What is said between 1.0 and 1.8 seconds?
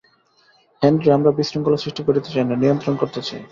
আমরা বিশৃঙ্খলা